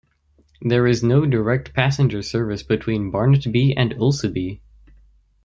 [0.63, 4.59] There is no direct passenger service between Barnetby and Ulceby.